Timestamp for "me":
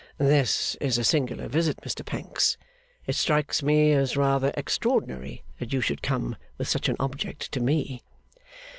3.61-3.91, 7.59-8.01